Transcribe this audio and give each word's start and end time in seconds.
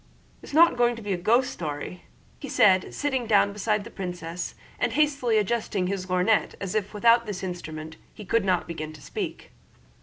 "It's 0.41 0.51
not 0.51 0.77
going 0.77 0.95
to 0.95 1.01
be 1.03 1.13
a 1.13 1.15
ghost 1.15 1.51
story?" 1.51 2.05
said 2.47 2.85
he, 2.85 2.91
sitting 2.91 3.27
down 3.27 3.53
beside 3.53 3.83
the 3.83 3.91
princess 3.91 4.55
and 4.79 4.93
hastily 4.93 5.37
adjusting 5.37 5.85
his 5.85 6.07
lorgnette, 6.07 6.55
as 6.59 6.73
if 6.73 6.95
without 6.95 7.27
this 7.27 7.43
instrument 7.43 7.97
he 8.11 8.25
could 8.25 8.43
not 8.43 8.67
begin 8.67 8.93
to 8.93 9.01
speak. 9.03 9.51